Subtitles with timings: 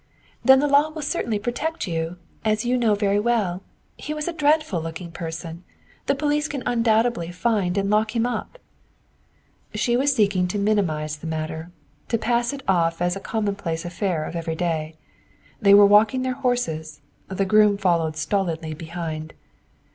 [0.43, 3.61] "Then the law will certainly protect you, as you know very well.
[3.97, 5.63] He was a dreadful looking person.
[6.07, 8.57] The police can undoubtedly find and lock him up."
[9.75, 11.69] She was seeking to minimize the matter,
[12.07, 14.95] to pass it off as a commonplace affair of every day.
[15.61, 19.35] They were walking their horses; the groom followed stolidly behind.